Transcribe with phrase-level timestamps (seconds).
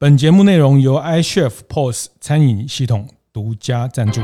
[0.00, 4.20] 本节目内容由 iChef POS 餐饮系统独家赞助。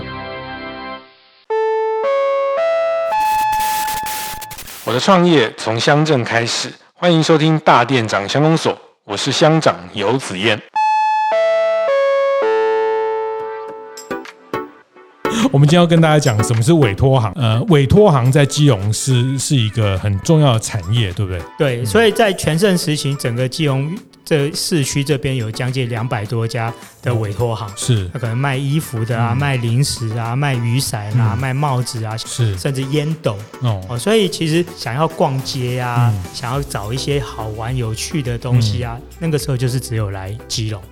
[4.84, 10.62] 我的创业从乡镇开始，欢迎收听大店长乡公所，我是乡长游子燕。
[15.50, 17.32] 我们今天要跟大家讲什么是委托行。
[17.34, 21.42] 呃，委托行在基隆是是一个很重要的产业，对不对？
[21.58, 23.92] 对，所以在全盛时期，整个基隆
[24.24, 33.36] 这市区这边有将近两百多家的委托行，是，他可能卖衣服的啊，卖零食啊，卖雨伞啊，卖帽子啊，是，甚至烟斗。
[33.60, 33.98] 哦。
[33.98, 40.82] 所以其实想要逛街啊，想要找一些好玩有趣的东西啊，那个时候就是只有来基隆。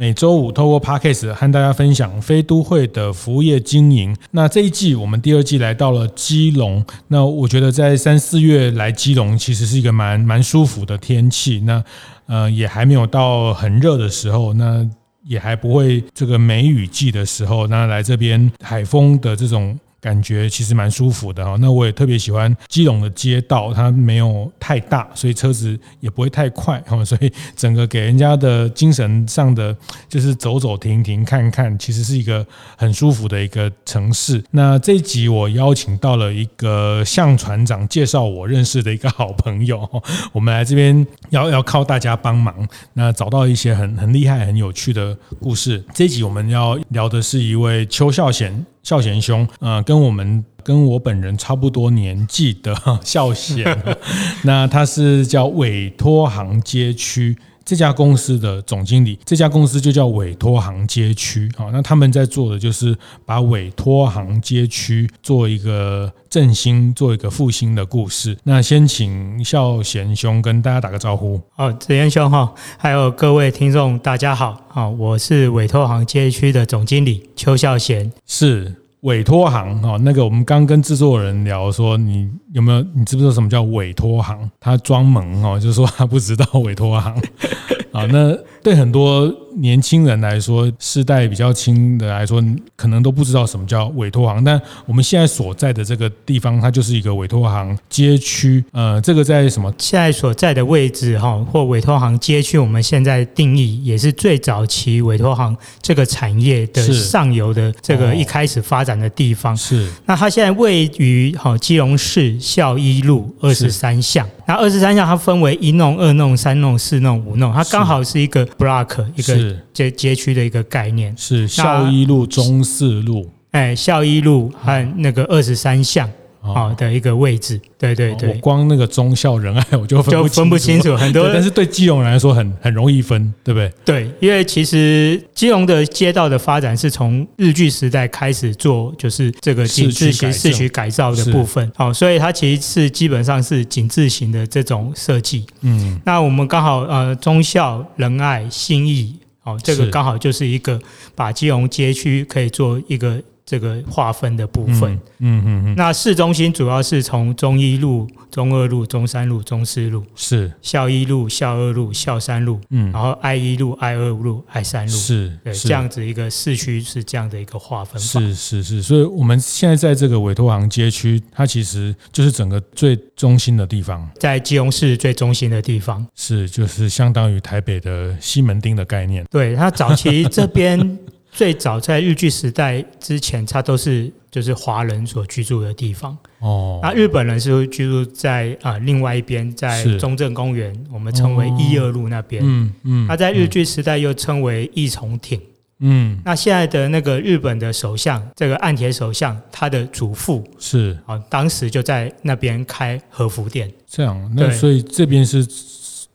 [0.00, 4.16] 每周五透过 Podcast 和大家分享非都会的服务业经营。
[4.30, 6.84] 那这一季我们第二季来到了基隆。
[7.08, 11.58] 那我觉得在三四月来基隆其实是一个蛮蛮舒服的天气。
[11.66, 11.82] 那
[12.26, 14.88] 呃也还没有到很热的时候，那
[15.24, 17.66] 也还不会这个梅雨季的时候。
[17.66, 19.76] 那来这边海风的这种。
[20.00, 29.76] 感觉其实蛮舒服的哈，那我也特别喜欢基隆的街道，它没有太大，所以车子也不会太快哈， 所以整个给人家的精神上的
[30.08, 32.46] 就是走走停停看看，其实是一个
[32.76, 34.42] 很舒服的一个城市。
[34.52, 39.88] 那这一集我邀请到了一个向船长介绍我认识的一个好朋友，
[40.32, 42.54] 我们来这边要要靠大家帮忙，
[42.92, 45.84] 那找到一些很很厉害、很有趣的故事。
[45.92, 48.64] 这一集我们要聊的是一位邱孝贤。
[48.88, 53.76] 孝贤兄，呃，跟我们跟我本人差不多年纪的 孝贤，
[54.44, 57.36] 那他是叫委托行街区。
[57.68, 68.34] 这家公司的总经理，这家公司就叫委托行街区，好，那他们在做的就是把委托行街区做一个振兴、做一个复兴的故事。
[68.44, 71.38] 那先请孝贤兄跟大家打个招呼。
[71.56, 78.76] 哦，子燕兄哈，还有各位听众，大家好，啊，我是委托行街区的总经理邱孝贤，是。
[79.02, 84.50] 委托行哈，那个我们刚跟制作人聊说，你有没有你知不知道什么叫委托行？
[84.58, 87.14] 他装萌哦，就是说他不知道委托行。
[87.92, 88.36] 啊，那
[88.68, 92.44] 对很多年轻人来说，世代比较轻的来说，
[92.76, 94.44] 可能都不知道什么叫委托行。
[94.44, 98.62] 但我们现在所在的这个地方，它就是一个委托行街区。
[98.72, 99.72] 呃，这个在什么？
[99.78, 109.56] 现在所在的位置哈，或委托行街区，我们现在定义也是最早期委托行这个产业的上游的这个一开始发展的地方。
[109.56, 109.90] 是。
[110.04, 114.28] 那它现在位于好基隆市孝一路二十三巷。
[114.46, 121.16] 那二十三巷它分为一弄、二弄、三弄、四弄、五弄，它刚好是一个 block 一个街街区的一个概念。
[121.16, 126.10] 是孝一路、中四路，哎，孝一路和那个二十三巷。
[126.40, 133.72] 好的一个位置，对对对，我光那个忠孝仁爱 我就分不清楚，就分不清楚很多，但是对基隆人来说很很容易分，对不对？
[133.84, 145.44] 对，因为其实基隆的街道的发展是从日据时代开始做，就是这个井字形市区改造的部分，好，所以它其实是基本上是井字形的这种设计。
[145.62, 150.80] 嗯，那我们刚好呃忠孝仁爱信义，哦，这个刚好就是一个
[151.14, 153.20] 把基隆街区可以做一个。
[153.48, 160.52] 这个划分的部分，嗯嗯嗯，那市中心主要是从中一路、中二路、中三路、中四路，是。
[160.60, 167.98] 校一路、校二路、校三路，嗯，然后爱一路、爱二路、爱三路，是，对，这样子一个市区是这样的一个划分。
[167.98, 179.24] 是是是，所以我们现在在这个委托行街区，它其实就是整个最中心的地方，在基隆市最中心的地方，是就是相当于台北的西门町的概念。
[179.30, 180.98] 对，它早期这边。
[181.38, 186.18] 最早在日据时代之前，它都是就是华人所居住的地方。
[186.40, 192.42] 哦，那日本人是居住在啊另外一边，在中正公园，我们称为一二路那边。
[192.44, 195.40] 嗯嗯，他在日据时代又称为义重町。
[195.78, 203.72] 嗯，那现在的那个日本的首相，这个岸田首相，他的祖父是啊，当时就在那边开和服店。
[203.86, 205.46] 这样，那所以这边是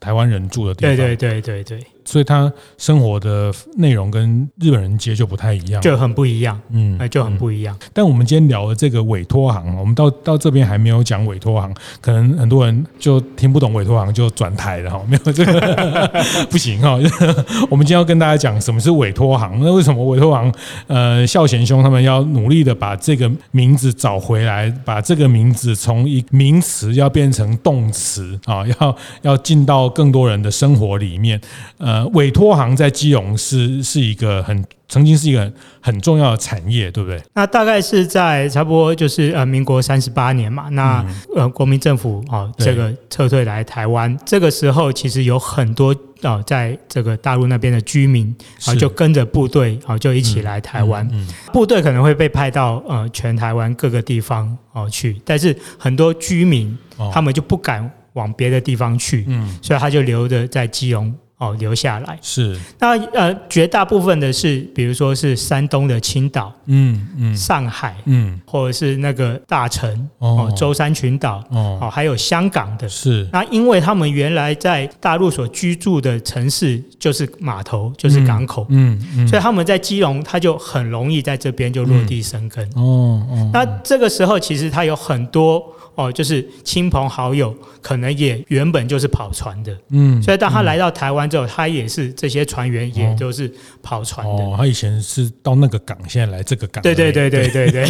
[0.01, 0.93] 台湾人住的地方。
[0.97, 1.87] 对对对对对。
[2.05, 7.75] 所以他生活的内容跟日本人接就不太一样，就很不一样，嗯，哎就很不一样。
[7.81, 16.11] 嗯、但我们今天聊的这个委托行，我们到到这边还没有讲委托行，可能很多人就听不懂委托行就转台了哈， 没有这个
[16.51, 16.97] 不行哈。
[17.69, 20.53] 我们今天要跟大家讲什么是委托行，那为什么委托行？
[20.87, 31.39] 呃，孝贤兄他们要努力的把这个名字找回来，把这个名字从一名词要变成动词啊，要要进到更多人的生活里面，
[31.77, 31.92] 呃。
[31.93, 35.53] 呃，委托行在基隆是是一个很曾经是一个很，
[35.93, 37.21] 很重要的产业，对不对？
[37.35, 48.35] 那大概是在差不多就是呃民国三十八年嘛，那、嗯、呃国民政府哦这个撤退来台湾，这个时候其实有很多哦在这个大陆那边的居民
[48.65, 56.75] 啊就跟着部队啊就一起来台湾，嗯嗯嗯、部队可能会被派到呃全台湾各个地方哦去，但是很多居民
[57.13, 61.13] 他们就不敢往别的地方去，嗯，所以他就留着在基隆。
[61.43, 62.17] 哦，留下来。
[62.21, 62.57] 是。
[62.79, 73.27] 那呃，绝大部分的是，比如说是山东的青岛，嗯嗯，上海，嗯，或者是那个大城哦，舟山群岛哦，还有香港的，是。
[73.31, 85.63] 那因为他们原来在大陆所居住的城市就是码头，就是港口，嗯嗯，所以他们在基隆，他就很容易在这边就落地生根，哦哦，那这个时候其实他有很多。
[85.95, 93.51] 哦，就是亲朋好友，可能也原本就是跑船的，嗯，所以当他来到台湾之后，他也是这些船员也都是
[93.81, 94.31] 跑船的。
[94.31, 96.81] 哦，他以前是到那个港，现在来这个港。
[96.81, 97.85] 对对对对对 对，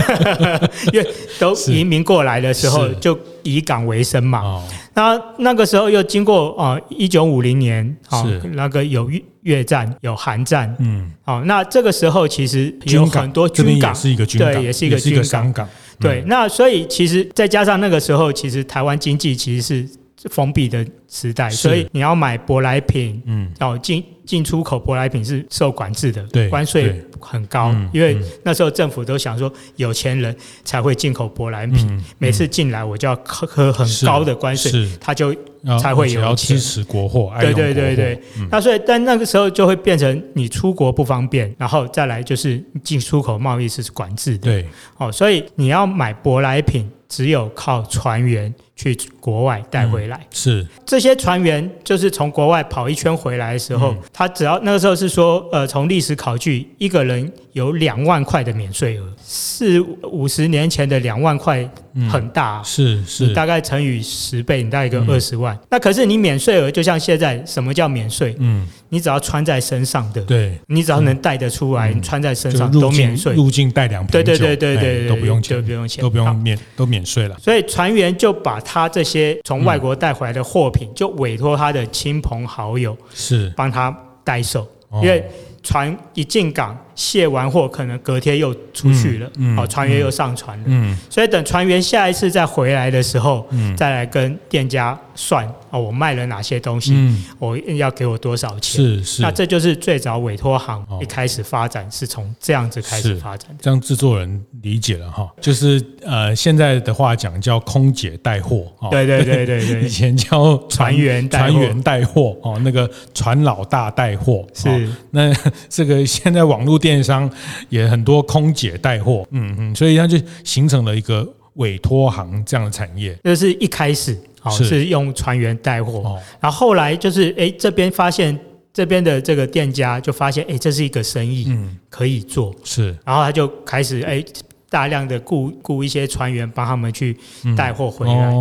[0.92, 1.08] 因为
[1.40, 4.40] 都移民过来的时候就以港为生嘛。
[4.40, 4.64] 哦，
[4.94, 15.22] 那那个时候又经过啊，一九五零年，哦，那个有越越战，有韩战，嗯，哦，那这个时候其实有很多军港，是一个军港，对，也是一个军
[15.54, 15.68] 港。
[16.04, 19.90] 对，那所以其实再加上那个时候，其实台湾经济其实是
[20.30, 35.36] 封闭的时代，所以你要买舶来品，嗯，哦，进进出口舶来品是受管制的，对，关税很高，因为那时候政府都想说有钱人才会进口舶来品，每次进来我就要喝很高的关税，他就
[35.80, 36.22] 才会有。
[36.22, 38.20] 要支持国货，对对对对。
[38.50, 44.66] 那所以，但那个时候就会变成你出国不方便，然后再来就是进出口贸易是管制的，对，
[44.98, 50.20] 哦，所以你要买舶来品，只有靠船员去国外带回来。
[50.32, 61.70] 是这些船员就是从国外跑一圈回来的时候，他只要那个时候是说，呃，从历史考据，一个人有两万块的免税额，四五十年前的两万块。
[62.10, 65.56] 很大，是是，你大概乘以十倍，你大概一个二十万。
[65.70, 68.36] 那可是你免税额，就像现在，什么叫免税？
[68.40, 73.34] 嗯，你只要穿在身上的，对，你只要能带得出来，你穿在身上都免税。
[73.34, 77.36] 入境带两对对对对对，都不用钱，都不用钱，都不用免，都免税了。
[77.40, 83.52] 所以船员就把他这些从外国带回来的货品，就委托他的亲朋好友是。
[83.58, 83.92] 帮他
[84.24, 84.68] 代售，
[85.02, 85.28] 因为。
[85.66, 98.84] 船一进港卸完货，可能隔天又出去了，嗯嗯、哦，船员又上船了，嗯、所以等船员下一次再回来的时候，嗯、再来跟店家算哦，我卖了哪些东西，嗯、我要给我多少钱？
[98.84, 114.90] 是是，那这就是最早委托行一开始发展是从这样子开始发展的，这样制作人理解了哈，就是呃现在的话讲叫空姐带货，对对对对对， 以前叫船员船员带货哦，那个船老大带货是。
[115.12, 115.34] 那。
[115.70, 117.32] 这个现在网络电商
[117.70, 123.18] 也很多空姐带货，嗯嗯，所以它就形成了一个委托行这样的产业。
[123.24, 124.88] 就是一开始哦是。
[124.88, 128.38] 用船员带货，然后后来就是哎这边发现
[128.74, 132.54] 这边的这个店家就发现哎这是一个生意，嗯，可以做。
[132.66, 134.22] 是，然后他就开始哎
[134.70, 137.16] 大量的雇雇一些船员帮他们去
[137.56, 138.34] 带货回来。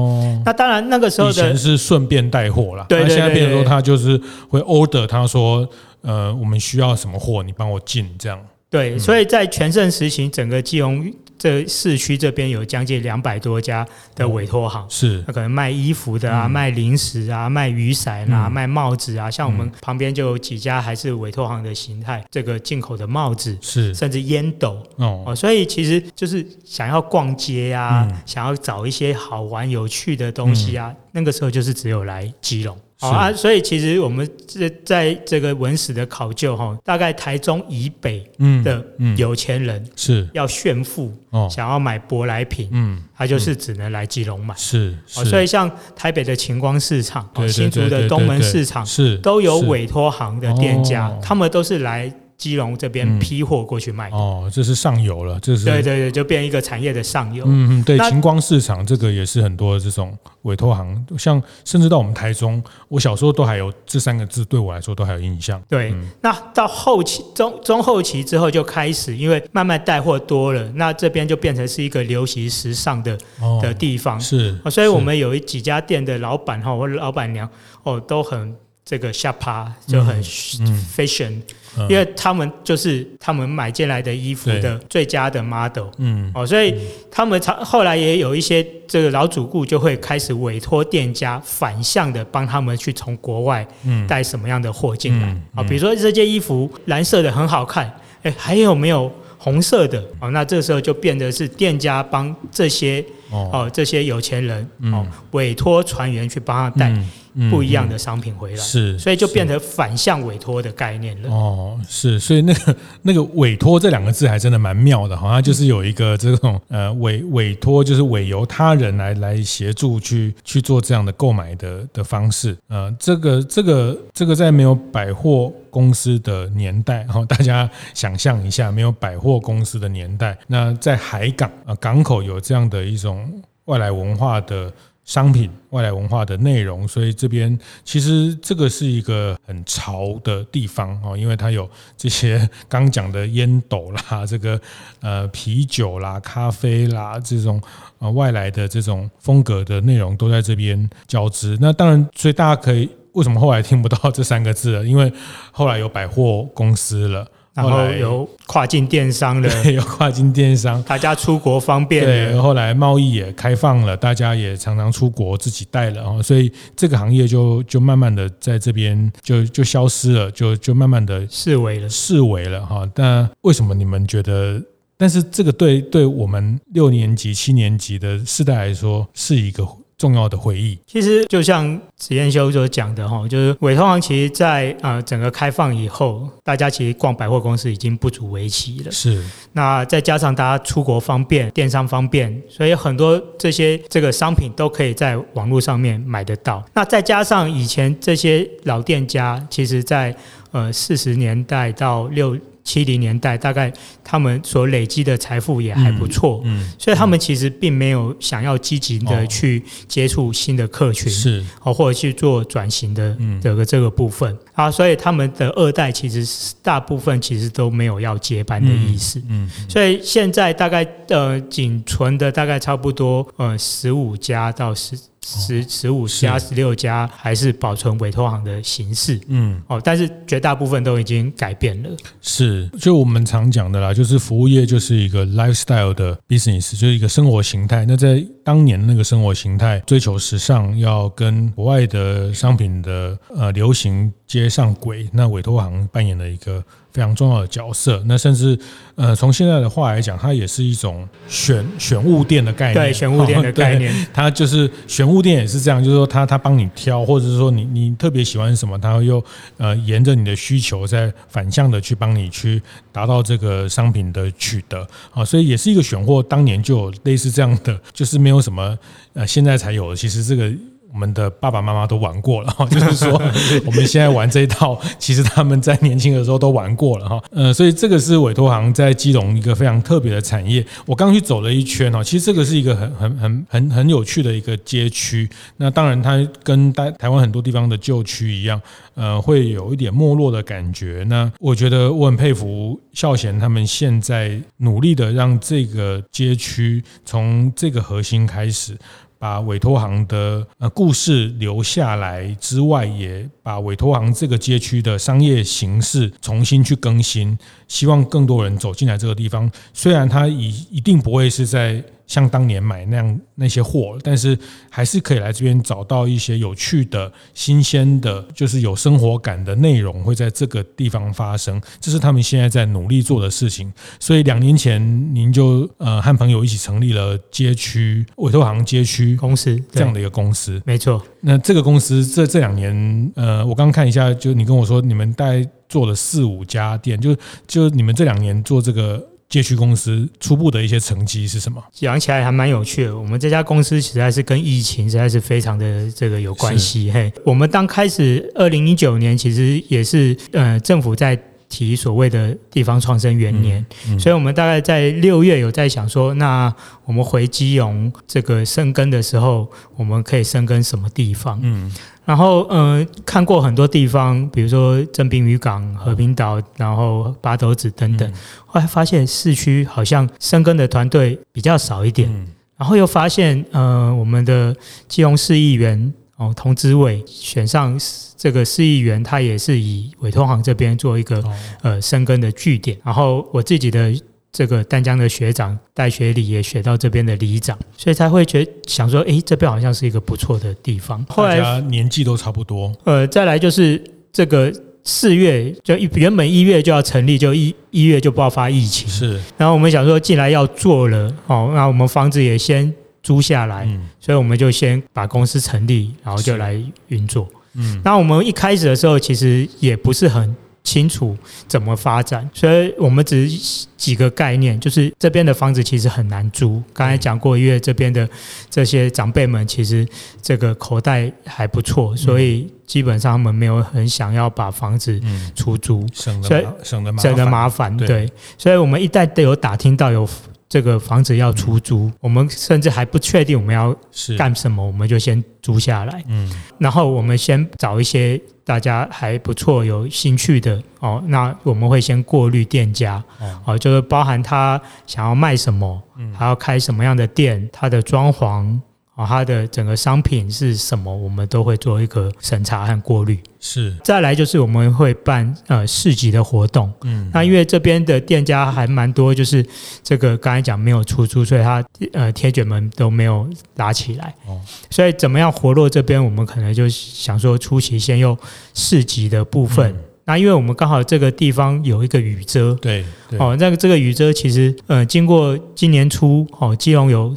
[0.44, 5.68] 那当然那个时候的以前是顺便带货啦，对对对，现在变成说他就是会 order，他说。
[6.02, 8.38] 呃，我们需要什么货，你帮我进，这样。
[8.68, 24.82] 对，所以在全盛时期，整个基隆这市区这边有将近两百多家的委托行，是，那可能卖衣服的啊，卖零食啊，卖雨伞啊，卖帽子啊，像我们旁边就有几家还是委托行的形态，这个进口的帽子是，甚至烟斗。
[24.96, 32.74] 哦，所以其实就是想要逛街啊，想要找一些好玩有趣的东西啊，那个时候就是只有来基隆。
[33.08, 33.14] 是。
[33.14, 38.24] 啊，所以其实我们这在这个文史的考究哈，大概台中以北
[38.64, 38.82] 的
[39.16, 40.28] 有钱人是。
[40.32, 41.12] 要炫富，
[41.50, 52.12] 想要买舶来品，嗯，他就是只能来基隆买，是，所以像台北的晴光市场、新竹的东门市场是都有委托行的店家，他们都是来。
[52.42, 57.44] 基隆这边批货过去卖哦，这是上游了，这是对对对，就变一个产业的上游。
[57.46, 65.62] 嗯嗯，对，晴光市场这个也是很多这种委托行，像甚至到我们台中，我小时候都还有这三个字，对我来说都还有印象。
[65.68, 73.16] 对，那到后期中中后期之后就开始，因为慢慢带货多了，那这边就变成是一个流行时尚的
[73.62, 74.20] 的地方。
[74.20, 77.48] 是，所以我们有几家店的老板哈或者老板娘
[77.84, 78.52] 哦都很。
[78.84, 81.42] 这个下趴就很 fashion，、嗯嗯、
[81.88, 86.74] 因为他们就是他们买进来的衣服的最佳的 model，嗯，哦，所以
[87.10, 93.66] 他们常后来也有一些这个老主顾就会开始委托店家反向的帮他们去从国外
[94.06, 95.42] 带什么样的货进来，啊、嗯。
[95.56, 97.90] 嗯，比如说这件衣服蓝色的很好看，
[98.22, 100.02] 哎，还有没有红色的？
[100.20, 103.70] 哦，那这时候就变得是店家帮这些哦。
[103.72, 106.90] 这些有钱人哦委托船员去帮他带。
[106.90, 107.08] 嗯
[107.50, 111.30] 不一样的商品回来，是，所以就变成反向委托的概念了。
[111.30, 122.54] 哦，是，所以那个那个委托这两个字还真的蛮妙的，好像就是有一个这种呃委委托，就是委由他人来来协助去去做这样的购买的的方式。
[122.68, 134.70] 呃，这个这个这个在没有百货公司的年代，哈，大家想象一下，没有百货公司的年代，那在海港啊港口有这样的一种外来文化的。
[135.12, 144.58] 商品外来文化的内容，所以这边其实这个是一个很潮的地方哦，因为它有这些刚讲的烟斗啦， 这个
[145.00, 147.60] 呃啤酒啦、咖啡啦这种
[147.98, 151.58] 呃外来的这种风格的内容都在这边交织。
[151.60, 154.82] 那当然，所以大家可以为什么后来听不到这三个字了？
[154.82, 155.12] 因为
[155.50, 157.30] 后来有百货公司了。
[157.54, 162.04] 然后有跨境电商的， 有跨境电商，大家出国方便。
[162.04, 172.88] 对，后来贸易也开放了，大家也常常出国自己带了哦，所以这个行业就就慢慢的在这边就就消失了，就就慢慢的视为了，视为了哈。
[172.94, 174.62] 但为什么你们觉得？
[174.96, 179.66] 但是这个对对我们六年级、七年级的世代来说是一个。
[179.98, 188.90] 重要的回忆，其实就像子燕修所讲的哈，就是委托行其实在呃整个开放以后，大家其实逛百货公司已经不足为奇了。
[188.90, 189.22] 是，
[189.52, 196.64] 那再加上大家出国方便，电商方便，所以很多这些这个商品都可以在网络上面买得到。
[196.74, 200.14] 那再加上以前这些老店家，其实在
[200.50, 202.36] 呃四十年代到六。
[202.64, 203.72] 七零年代，大概
[204.04, 211.44] 他们所累积的财富也还不错，嗯，嗯，所以他们其实并没有想要积极的去接触新的客群，是。
[211.62, 214.36] 哦，或者去做转型的这个这个部分。
[214.54, 224.98] 啊，所以他们的二代其实大部分其实都没有要接班的意思，嗯，所以现在大概呃仅存的大概差不多呃十五家到十。
[225.24, 231.90] 十十五家、十六家还是保存委托行的形式，嗯，哦，但是绝大部分都已经改变了。
[232.20, 237.84] 是，就我们常讲的啦，就是服务业就是一个 lifestyle 的 business，就是一个生活形态。
[237.86, 246.62] 那在当年那个生活形态，追求时尚，要跟国外的商品的呃流行接上轨，那委托行扮演了一个。
[246.92, 248.58] 非常重要的角色，那甚至
[248.94, 252.74] 呃，从现在的话来讲，它也是一种选选物店的概念。
[252.74, 259.24] 对，选物店的 概念，它就是选物店也是这样，就是说他他帮你挑，或者是说你你特别喜欢什么，他又
[259.56, 262.60] 呃沿着你的需求再反向的去帮你去
[262.92, 266.22] 达到这个商品的取得啊，所以也是一个选货。
[266.22, 268.78] 当年就有类似这样的，就是没有什么
[269.14, 270.52] 呃现在才有的，其实这个。
[270.92, 273.10] 我们的爸爸妈妈都玩过了哈， 就是说
[273.64, 277.22] 我们现在玩这一套，其实他们在年轻的时候都玩过了哈。
[277.30, 280.64] 呃，所以这个是委托行在基隆一个非常特别的产业。
[280.84, 285.28] 我刚去走了一圈哈，其实这个是一个很很很很很有趣的一个街区。
[285.56, 288.60] 那当然，它跟台台湾很多地方的旧区一样，
[288.94, 291.04] 呃，会有一点没落的感觉。
[291.08, 298.76] 那我觉得我很佩服孝贤他们现在努力的让这个街区从这个核心开始。
[299.22, 307.36] 把委托行的呃故事留下来之外，也把委托行这个街区的商业形式重新去更新，
[307.68, 309.50] 希望更多人走进来这个地方。
[309.72, 311.82] 虽然它一一定不会是在。
[312.04, 321.58] 像当年买那样那些货，但是还是可以来这边找到一些有趣的、新鲜的，就是有生活感的内容，会在这个地方发生。
[321.80, 323.72] 这是他们现在在努力做的事情。
[323.98, 330.60] 所以两年前，您就呃和朋友一起成立了街区委托行街区公司这样的一个公司。
[330.66, 331.02] 没错。
[331.22, 339.08] 那这个公司这这两年，呃，我刚刚看一下，就你跟我说，你们大概做了四五家店，就就你们这两年做这个。
[339.32, 341.58] 街区公司初步的一些成绩是什么？
[341.72, 342.94] 讲起来还蛮有趣的。
[342.94, 346.90] 我们这家公司实在是跟疫情实在是非常的这个有关系。
[346.90, 351.18] 嘿，我们刚开始二零一九年其实也是呃政府在
[351.52, 356.52] 提所谓的地方创生元年，嗯嗯，所以我们大概在六月有在想说，那
[356.86, 361.38] 我们回基隆这个生根的时候，我们可以生根什么地方？
[361.42, 361.70] 嗯。
[362.04, 368.12] 然后，嗯、呃，看过很多地方，比如说正滨渔港、和平岛，然后八斗子等等。
[368.46, 372.10] 后来发现市区好像生根的团队比较少一点。
[372.56, 374.54] 然后又发现，呃，我们的
[374.88, 375.92] 基隆市议员
[376.22, 377.76] 哦，童子委选上
[378.16, 381.22] 这个市议员，他也是以委托行这边做一个
[381.62, 382.78] 呃生根的据点。
[382.84, 383.92] 然后我自己的
[384.30, 391.04] 这个丹江的学长戴学礼也选到这边的里长，所以才会觉想说，诶，这边好像是一个不错的地方。
[391.08, 392.72] 后来大家年纪都差不多。
[392.84, 394.52] 呃，再来就是这个
[394.84, 398.88] 四月就一原本一月就要成立，就一一月就爆发疫情。
[398.88, 399.20] 是。
[399.36, 402.72] 然后我们想说，既然要做了，哦，那我们房子也先。
[403.02, 403.68] 租下来，
[403.98, 406.56] 所以我们就先把公司成立，然后就来
[406.88, 407.28] 运作。
[407.54, 411.16] 嗯，那我们一开始的时候其实也不是很清楚
[411.48, 416.62] 怎么发展，所以我们只是几个概念，就是这边的房子其实很难租。
[416.72, 418.08] 刚才讲过，因为这边的
[418.48, 419.86] 这些长辈们其实
[420.22, 424.98] 这个口袋还不错，所以基本上他们没有很想要把房子
[425.34, 427.76] 出租，省得省得麻烦。
[427.76, 430.08] 对，所以我们一旦都有打听到有。
[430.52, 433.74] 这个房子要出租，我们甚至还不确定我们要
[434.18, 436.04] 干什么，我们就先租下来。
[436.08, 443.02] 嗯，然后我们先找一些大家还不错、有兴趣的哦，那我们会先过滤店家
[443.46, 445.82] 哦，就是包含他想要卖什么，
[446.12, 448.60] 还要开什么样的店，他的装潢。
[448.94, 453.18] 啊，它的整个商品是什么，我们都会做一个审查和过滤。
[453.40, 456.70] 是，再来就是我们会办呃市集的活动。
[456.82, 459.44] 嗯，那因为这边的店家还蛮多，就是
[459.82, 464.14] 这个刚才讲没有出租，所以它呃铁卷门都没有拉起来。
[464.26, 468.16] 哦，所以怎么样活络这边，我们可能就想说出席先用
[468.52, 469.72] 市集的部分。
[469.72, 472.52] 嗯、那因为我们刚好这个地方有一个雨遮。
[472.56, 472.84] 对。
[473.08, 477.14] 对哦，那个这个雨遮其实呃经过今年初哦，基隆有。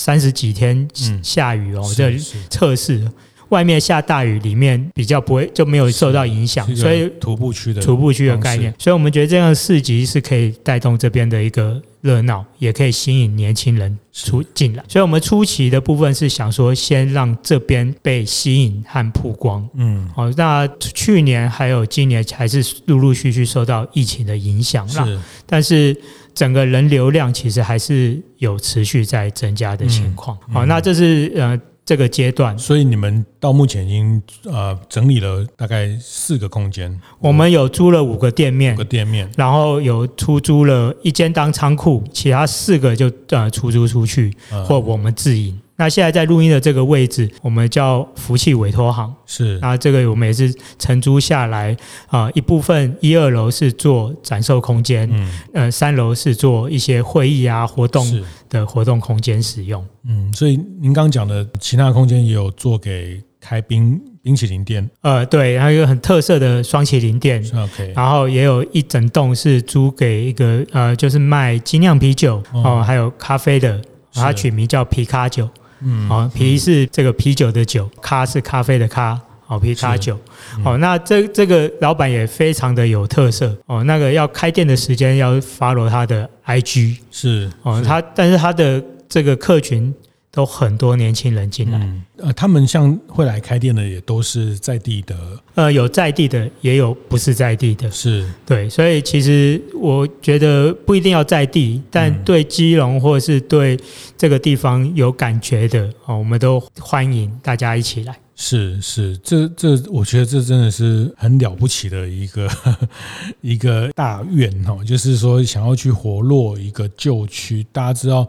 [0.00, 0.88] 三十几天
[1.22, 2.16] 下雨哦，这
[2.48, 3.06] 测试。
[3.50, 14.84] 外面下大雨，里面比较不会就没有受到影响，所以徒步区的徒步区的概念，所以我们觉得这样的市集是可以带动这边的一个热闹，也可以吸引年轻人出进来。
[14.86, 19.68] 所以我们初期的部分是想说，先让这边被吸引和曝光。
[19.74, 26.00] 嗯，好，那去年还有今年还是陆陆续续受到疫情的影响，是，但是。
[26.34, 30.36] 整个人流量其实还是有持续在增加的情况。
[30.52, 32.56] 好，那这是呃这个阶段。
[32.58, 37.00] 所以你们到目前已经呃整理了大概四个空间。
[37.18, 44.32] 我们有租了五个店面，五个店面，然后有出租了一间当仓库，其他四个就呃出租出去，
[44.66, 45.58] 或我们自营。
[45.80, 49.58] 那现在在录音的这个位置，我们叫福气委托行，是。
[49.62, 51.74] 那这个我们也是承租下来
[52.08, 59.82] 啊、呃，一部分一二楼是做展售空间，嗯，呃，三楼是做一些会议啊活动的活动空间使用。
[60.06, 73.80] 嗯，所以您刚讲的其他空间也有做给开冰冰淇淋店，呃，对，还有一个很特色的双淇淋店，OK，然后也有一整栋是租给一个呃，就是卖精酿啤酒哦、呃，还有咖啡的，
[74.12, 75.48] 它取名叫皮卡酒。
[75.82, 80.18] 嗯，好，啤是这个啤酒的酒，咖是咖啡的咖，好，啤咖酒，
[80.62, 83.82] 好，那这这个老板也非常的有特色哦。
[83.84, 89.94] 那个要开店的时间要 follow 他的 IG，是哦，他但是他的这个客群。
[90.32, 95.16] 都很多年轻人进来，嗯，呃，他们像会来开店的也都是在地的，
[95.56, 98.28] 呃，有在地的，也有不是在地的，是。
[98.46, 103.76] 对，所以其实我觉得不一定要在地，但对基隆或者是对
[104.16, 108.16] 这个地方有感觉的，哦，我们都欢迎大家一起来。
[108.36, 112.48] 是是，这这，我觉得这真的是很了不起的一个
[113.42, 117.66] 一个大愿哦，就是说想要去活络一个旧区。
[117.70, 118.26] 大家知道，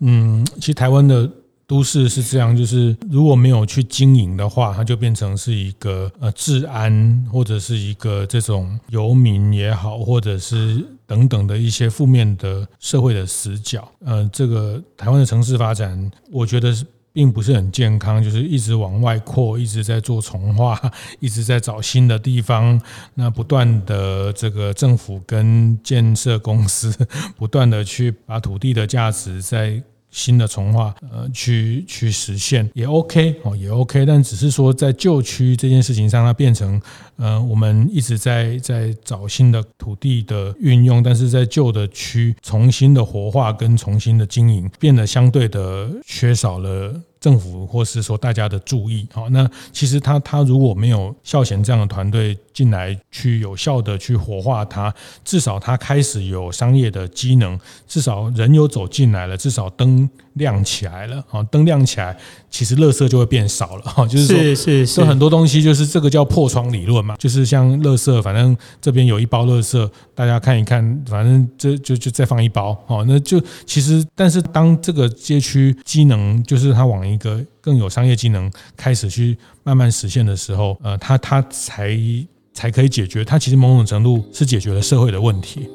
[0.00, 1.30] 嗯，其实台湾的
[1.66, 13.90] 都市是这样，就是如果没有去经营的话，它就变成是一个呃治安或者是一个这种游民也好，或者是等等的一些负面的社会的死角。
[14.04, 16.84] 呃，这个台湾的城市发展，我觉得是。
[17.14, 20.76] 并不是很健康，就是一直往外扩，一直在做重化，
[21.20, 22.80] 一直在找新的地方。
[23.14, 26.92] 那不断的这个政府跟建设公司，
[27.38, 29.80] 不断的去把土地的价值在。
[30.14, 36.80] 新的从化，呃，去去实现也 OK 哦，也 OK，但只是说在旧区这件事情上，它变成，
[37.16, 46.94] 呃，我们一直在在找新的土地的运用，但是在旧的区重新的活化跟重新的经营，变得相对的缺少了。
[47.24, 57.58] 政府或是说大家的注意，好，那其实他他如果没有孝贤这样的团队进来去有效的去活化它，至少他开始有商业的机能，
[57.88, 62.16] 至少人有走进来了，至少灯亮起来了啊，灯亮起来，
[62.50, 64.06] 其实垃圾就会变少了哈。
[64.06, 81.98] 就是说，是是是，很多东西就是这个叫破窗理论嘛，就是像垃圾，反正这边有一包垃圾，大家看一看，反正这就就再放一包哦，那就其实，但是当这个街区机能就是它往一个更有商业机能开始去慢慢实现的时候，呃，它它才
[82.52, 85.68] 才可以解决，它其实某种程度是解决了社会的问题。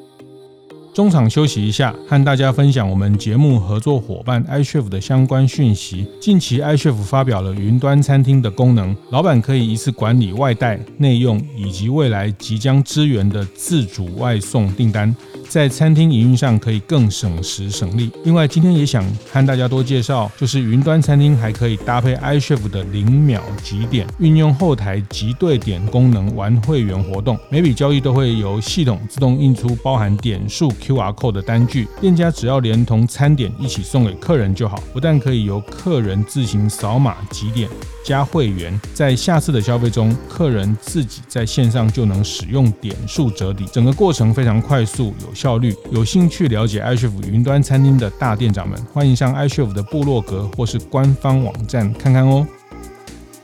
[1.00, 6.06] 中场休息一下，和大家分享我们节目合作伙伴 iChef 的相关讯息。
[6.20, 15.16] 近期 iChef 发表了云端餐厅的功能，老板可以一次管理外带、内用以及未来即将支援的自主外送订单。
[15.48, 18.08] 在餐厅营运上可以更省时省力。
[18.22, 27.36] 另外，今天也想和大家多介绍，就是云端餐厅还可以搭配 iChef 的零秒集点，运用后台集对点功能玩会员活动。
[27.48, 34.82] 每笔交易都会由系统自动印出包含点数 QR code 的单据，店家只要连同餐点一起送给客人就好。
[34.92, 37.68] 不但可以由客人自行扫码集点
[38.04, 52.44] 加会员，在下次的消费中，客人自己在线上就能使用点数折抵，整个过程非常快速有效率，有兴趣了解 iChef 云端餐厅的大店长们，欢迎上 iChef 的部落格或是官方网站看看哦。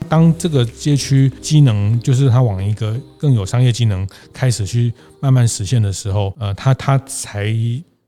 [0.09, 7.55] 当这个街区机能就是它往一个更有商业机能开始去慢慢实现的时候，呃，它它才。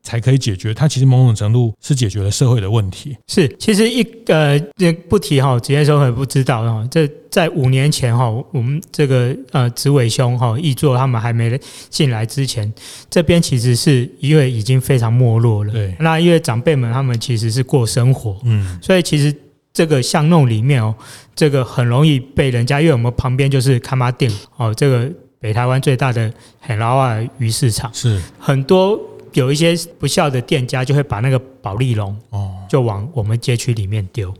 [0.02, 3.14] 才可以解决，它其实某种程度是解决了社会的问题。
[3.28, 6.88] 是，其实一呃，这不提哈，职业生会不知道哈。
[6.90, 12.72] 这在五年前哈，我们这个呃，紫伟兄哈，易作他们还没进来之前，
[13.10, 15.72] 这边其实是因为已经非常没落了。
[15.74, 15.94] 对。
[16.00, 19.32] 那因为长辈们他们其实是过生活，嗯，所以其实
[19.70, 20.94] 这个巷弄里面哦，
[21.36, 28.20] 这个很容易被人家，因为我们旁边就是崁仔顶哦，这个北台湾最大的很老啊鱼市场，是。
[28.38, 29.00] 很多。
[29.34, 34.34] 有一些不孝的店家就会把那个保利龙哦，就往我们街区里面丢。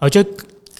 [0.00, 0.20] 哦，就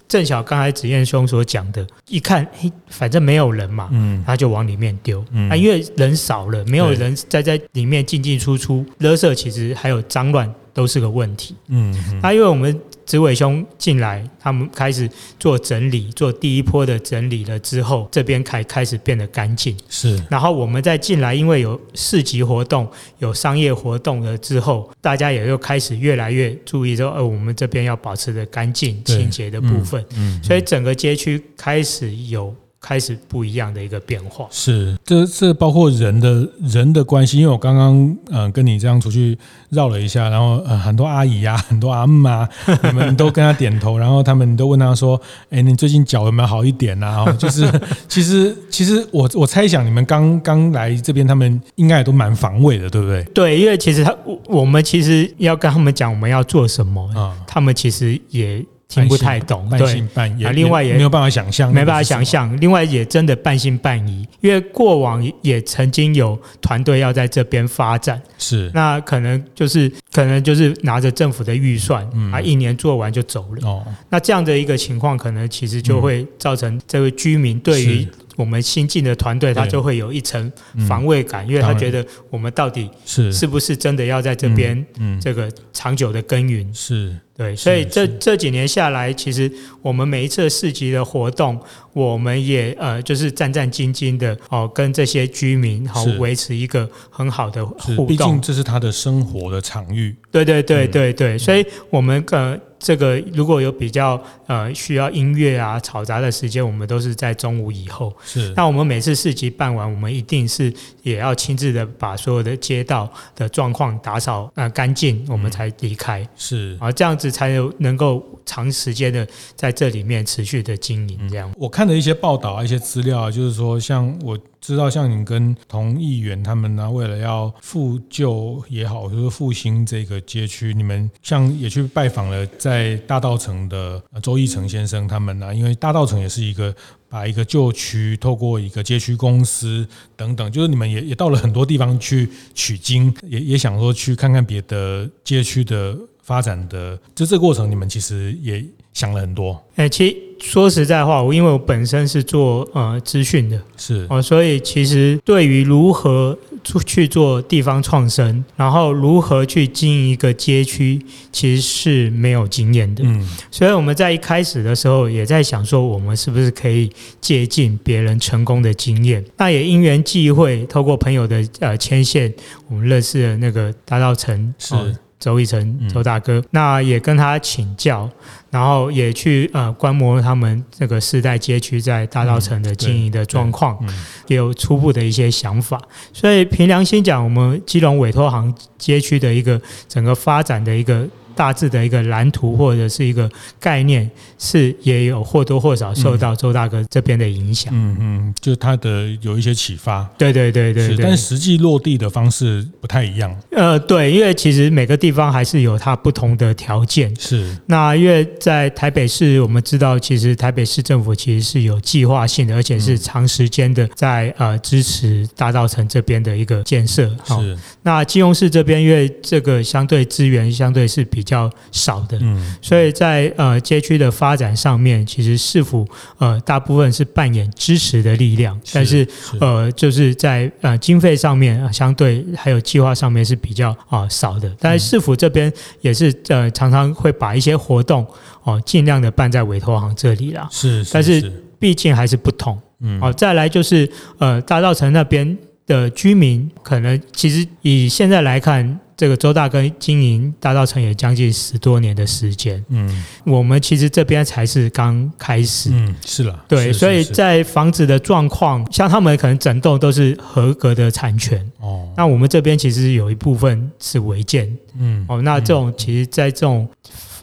[0.09, 12.81] 正巧刚才子燕兄所讲的，一看嘿，反正没有人嘛，嗯，他就往里面丢，嗯，啊，因为人少了，没有人在在里面进进出出，垃圾其实还有脏乱都是个问题，嗯，那因为我们。
[13.05, 19.77] 子伟兄进来，他们开始做整理，做第一波的整理了之后，这边才开始变得干净。
[19.89, 30.01] 是，然后我们再进来，因为有市集活动、有商业活动了之后，大家也又开始越来越注意说，呃，我们这边要保持的干净、清洁的部分。
[30.11, 32.55] 嗯，嗯，所以整个街区开始有。
[32.83, 39.39] 开始不一样的一个变化，是这这包括人的人的关系，因为我刚刚呃跟你这样出去
[39.71, 42.49] 绕了一下，然后呃很多阿姨呀、啊， 很多阿姆啊，
[42.83, 45.19] 你们都跟他点头，然后他们都问他说
[45.51, 47.71] ：“哎，你最近脚有没有好一点啊？”就是
[48.09, 53.23] 其实其实我我猜想你们刚刚来这边，他们应该也都蛮防卫的，对不对？
[53.33, 54.13] 对，因为其实他
[54.47, 58.65] 我们其实要跟他们讲我们要做什么，啊，他们其实也。
[58.95, 60.45] 听不太懂，半信半疑。
[60.47, 62.55] 另外也没有办法想象，没办法想象。
[62.61, 68.71] 另外也真的半信半疑，因为过往也曾经有团队要在这边发展，是。
[68.75, 73.69] 那可能就是可能就是拿着政府的预算，啊，一年做完就走了。
[73.69, 80.51] 哦，那这样的一个情况，可能其实就会造成这位居民对于我们新进的团队，他就会有一层
[80.89, 84.85] 防卫感，因为他觉得我们到底是是不是真的要在这边
[85.21, 86.73] 这个长久的耕耘？
[86.75, 87.17] 是。
[87.35, 91.59] 对，所以这这几年下来，其实我们每一次市集的活动，
[91.95, 98.07] 我们也呃，就是战战兢兢的哦，跟这些居民好维持一个很好的互动。
[98.07, 100.15] 毕竟这是他的生活的场域。
[100.31, 102.59] 对对对对对，所以我们呃。
[102.83, 108.13] 这个如果有比较呃需要音乐啊嘈杂的时间，我们都是在中午以后。
[108.25, 108.53] 是。
[108.57, 116.29] 那我们每次市集办完，我们一定是也要亲自的把所有的街道的状况打扫呃干净，我们才离开。
[116.37, 116.77] 是。
[116.81, 121.29] 啊，这样子才有能够长时间的在这里面持续的经营。
[121.31, 121.51] 这样。
[121.57, 124.37] 我看了一些报道啊，一些资料啊，就是说像我。
[124.63, 136.75] 知道像你跟同议员他们呢，为了要复旧也好，就是复兴这个街区，你们像也去拜访了在在大道城的周义成先生他们呢，因为大道城也是一个
[137.07, 149.63] 把一个旧区透过一个街区公司等等，就是你们也也到了很多地方去取经，也也想说去看看别的街区的发展的，就这个过程你们其实也想了很多。
[149.77, 150.32] 哎，其。
[150.43, 161.01] 说实在话，我因为我本身是做呃资讯的，是哦，所以其实对于如何出去做地方创生，然后如何去经营一个街区，
[161.31, 163.05] 其实是没有经验的。
[163.07, 169.25] 嗯，所以我们在一开始的时候也在想说，我们是不是可以借鉴别人成功的经验？
[169.37, 172.35] 那也因缘际会，透过朋友的呃牵线，
[172.69, 174.75] 我们认识了那个大道城是。
[175.23, 178.11] 周一成周大哥，嗯、那也跟他请教，
[178.53, 185.81] 然后也去呃观摩他们这个世代街区在大稻城的经营的状况，嗯嗯、也有初步的一些想法。
[186.13, 191.09] 所以凭良心讲，我们基隆委托行街区的一个整个发展的一个。
[191.35, 197.73] 大致的一个蓝图或者是一个概念，是也有或多或少受到周大哥这边的影响。
[197.75, 200.09] 嗯嗯，就他的有一些启发。
[200.19, 203.35] 对对对对，但实际落地的方式不太一样。
[203.51, 207.15] 呃，对，因为其实每个地方还是有它不同的条件。
[207.19, 207.57] 是。
[207.67, 217.09] 那因为在台北市，我们知道，其实台北市政府其实是有计划性的，而且是长时间的在呃支持大稻城这边的一个建设。
[217.25, 217.57] 是。
[217.83, 225.87] 那基隆市这边，因为这个相对资源相对是比比较少的，嗯，所以在呃街区的发展上面，其实市府
[226.19, 229.07] 呃大部分是扮演支持的力量，但是
[229.39, 238.05] 呃就是在呃经费上面相对还有计划上面是比较啊少的，但是市府这边也是呃常常会把一些活动
[238.43, 248.81] 哦尽量的办在委托行这里啦，是，但是毕竟还是不同，嗯，哦，再来就是呃大稻城那边的居民可能其实以现在来看。
[249.03, 266.69] 这个周大哥经营大稻城也将近十多年的时间，嗯，我们其实这边才是刚开始，嗯，是了，对，是是是，所以在房子的状况，像他们可能整栋都是合格的产权，哦，那我们这边其实有一部分是违建，嗯，哦，那这种其实，在这种